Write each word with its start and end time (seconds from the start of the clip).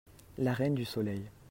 La 0.39 0.55
Reine 0.55 0.73
du 0.73 0.83
soleil. 0.85 1.29